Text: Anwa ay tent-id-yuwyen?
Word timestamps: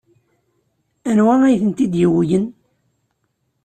Anwa 1.09 1.35
ay 1.43 1.55
tent-id-yuwyen? 1.61 2.45